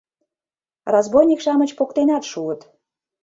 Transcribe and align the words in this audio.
Разбойник-шамыч 0.93 1.71
поктенат 1.79 2.23
шуыт. 2.31 2.61